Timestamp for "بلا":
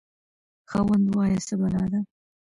1.61-1.83